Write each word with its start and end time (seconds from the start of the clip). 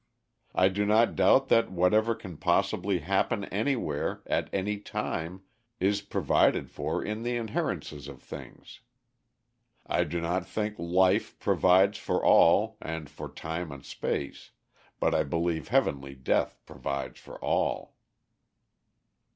I 0.55 0.69
do 0.69 0.83
not 0.83 1.15
doubt 1.15 1.47
that 1.49 1.71
whatever 1.71 2.15
can 2.15 2.35
possibly 2.37 3.01
happen 3.01 3.45
anywhere, 3.53 4.23
at 4.25 4.51
any 4.51 4.79
time, 4.79 5.43
is 5.79 6.01
provided 6.01 6.71
for 6.71 7.03
in 7.03 7.21
the 7.21 7.35
inherences 7.37 8.07
of 8.07 8.19
things. 8.23 8.79
I 9.85 10.05
do 10.05 10.19
not 10.19 10.47
think 10.47 10.73
Life 10.79 11.37
provides 11.37 11.99
for 11.99 12.25
all, 12.25 12.77
and 12.81 13.11
for 13.11 13.29
Time 13.29 13.71
and 13.71 13.85
Space, 13.85 14.49
but 14.99 15.13
I 15.13 15.21
believe 15.21 15.67
Heavenly 15.67 16.15
Death 16.15 16.57
provides 16.65 17.19
for 17.19 17.37
all." 17.39 17.93